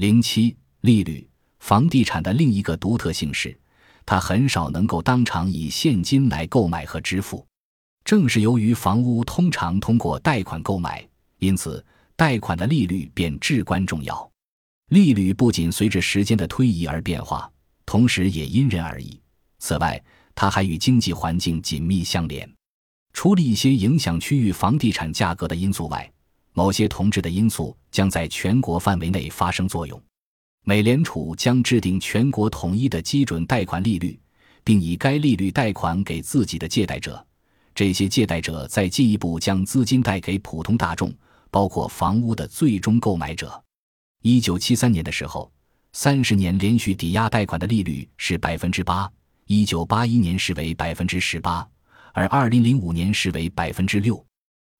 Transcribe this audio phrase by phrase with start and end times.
[0.00, 1.28] 零七利率，
[1.58, 3.54] 房地产的另一个独特性是，
[4.06, 7.46] 它很少能够当场以现金来购买和支付。
[8.02, 11.84] 正是由于房屋通常通过贷款购买，因此
[12.16, 14.32] 贷款的利率便至关重要。
[14.88, 17.52] 利率不仅随着时间的推移而变化，
[17.84, 19.20] 同时也因人而异。
[19.58, 20.02] 此外，
[20.34, 22.50] 它还与经济环境紧密相连。
[23.12, 26.10] 除了一些影响区域房地产价格的因素外，
[26.52, 30.00] 某些同质的因素将在全国范围内发生作用。
[30.64, 34.20] 美联储将制定全国统一的基准贷款利率，
[34.62, 37.24] 并以该利率贷款给自己的借贷者。
[37.74, 41.12] 这些借贷者再进一步将资金贷给普通大众，
[41.50, 43.62] 包括房屋的最终购买者。
[44.22, 45.50] 一九七三年的时候，
[45.92, 49.10] 三十年连续抵押贷款的利率是百分之八；
[49.46, 51.66] 一九八一年是为百分之十八，
[52.12, 54.22] 而二零零五年是为百分之六。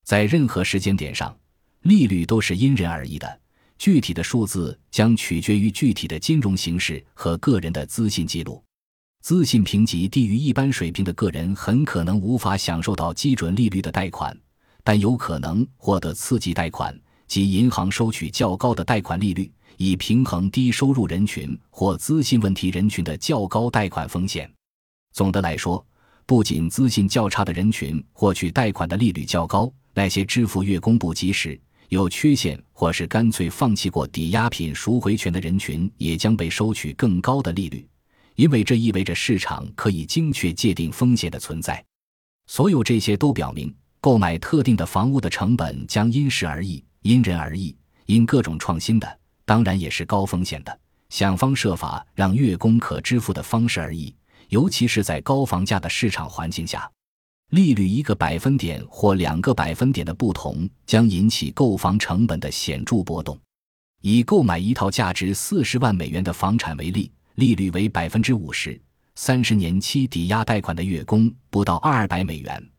[0.03, 1.35] 在任何时间点上，
[1.83, 3.39] 利率都是因人而异的，
[3.79, 8.63] 具体的数字将取决于具体的金融形势和个人的资信记录。
[9.23, 14.35] 资信评级低于一般水平的个人很可能无法享受到基准利率的贷款，
[14.83, 16.95] 但有可能获得刺激贷款。
[17.27, 24.51] 即银行收取较高的贷款利率，以平衡低收入人群或资信问题人群的较高贷款风险。
[25.13, 25.83] 总的来说，
[26.25, 31.57] 不仅资信较差的人群获取贷款的利率较高，那些支付月供不及时、
[31.91, 37.85] 有缺陷或是干脆放弃过抵押品赎回权的人群也将被收取更高的利率，
[38.35, 41.83] 因为这意味着市场可以精确界定风险的存在。
[42.47, 46.81] 所有这些都表明，购买特定的房屋的成本将因时而异。
[47.01, 50.79] 因人而异，因各种创新的，当然也是高风险的。
[51.09, 54.15] 想方设法让月供可支付的方式而异，
[54.47, 56.89] 尤其是在高房价的市场环境下，
[57.51, 63.39] 利率一个百分点或两个百分点的不同，将引起购房成本的显著波动。
[64.01, 68.81] 以购买一套价值四十万美元的房产为例，利率为百分之五十，
[69.15, 72.69] 三十年期抵押贷款的月供不到二百美元，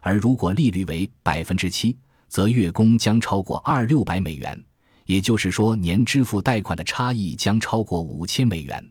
[0.00, 1.96] 而如果利率为百分之七。
[2.28, 4.58] 则月供将超过二六百美元，
[5.04, 8.90] 也就是说，年支付贷款的差异将超过五千美元。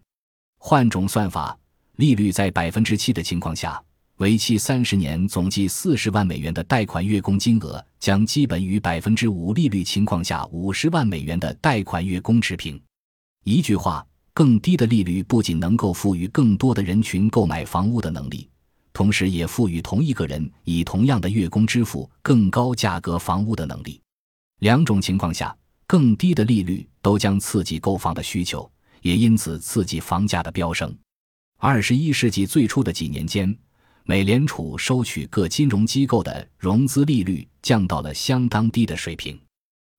[0.59, 1.57] 换种算法，
[1.95, 3.81] 利率在百分之七的情况下，
[4.21, 12.79] 为期三十年、总计四十万美元的贷款月供金额将基本与百分之五利率情况下五十万美元的贷款月供持平。
[13.45, 18.47] 一句话，更低的利率不仅能够赋予更多的人群购买房屋的能力。
[18.93, 23.99] 同时，也赋予同一个人以同样的月供支付更高价格房屋的能力。
[24.59, 25.57] 两种情况下，
[25.87, 28.71] 更低的利率都将刺激购房的需求，
[29.01, 30.95] 也因此刺激房价的飙升。
[31.57, 33.57] 二十一世纪最初的几年间，
[34.03, 39.39] 美联储收取各金融机构的融资利率降到了相当低的水平。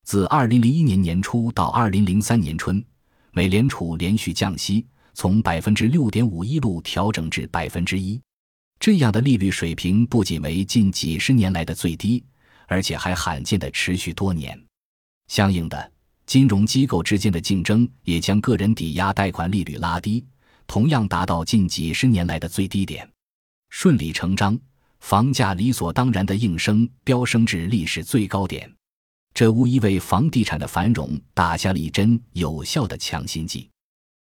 [0.04, 2.84] 自二零零一年年初到二零零三年春，
[3.30, 8.20] 美联储连续降息，从百分之六点五一路调整至百分之一。
[8.80, 12.24] 这样的利率水平不仅为近几十年来的最低，
[12.66, 14.60] 而且还罕见的持续多年。
[15.28, 15.92] 相应的，
[16.26, 20.26] 金融机构之间的竞争也将个人抵押贷款利率拉低，
[20.66, 23.08] 同样达到近几十年来的最低点。
[23.74, 24.56] 顺理成章，
[25.00, 28.70] 房价理所当然的应声飙升至历史最高点，
[29.32, 33.68] 这无疑为房地产的繁荣打下了一针有效的强心剂。